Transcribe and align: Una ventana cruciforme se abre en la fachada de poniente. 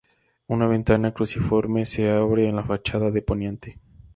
Una 0.47 0.65
ventana 0.65 1.13
cruciforme 1.13 1.85
se 1.85 2.09
abre 2.09 2.47
en 2.47 2.55
la 2.55 2.63
fachada 2.63 3.11
de 3.11 3.21
poniente. 3.21 3.77